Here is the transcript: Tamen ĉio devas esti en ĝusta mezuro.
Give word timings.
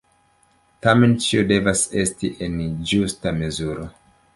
Tamen 0.85 1.13
ĉio 1.27 1.45
devas 1.53 1.85
esti 2.07 2.35
en 2.49 2.59
ĝusta 2.95 3.39
mezuro. 3.41 3.93